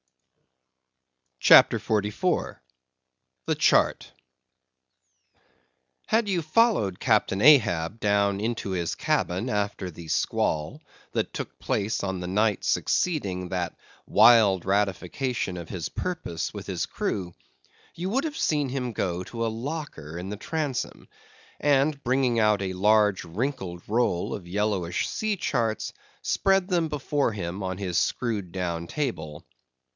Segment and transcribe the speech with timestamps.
[1.39, 2.61] CHAPTER 44.
[3.47, 4.11] The Chart.
[6.07, 10.81] Had you followed Captain Ahab down into his cabin after the squall
[11.13, 13.75] that took place on the night succeeding that
[14.05, 17.33] wild ratification of his purpose with his crew,
[17.95, 21.07] you would have seen him go to a locker in the transom,
[21.59, 25.91] and bringing out a large wrinkled roll of yellowish sea charts,
[26.21, 29.45] spread them before him on his screwed down table.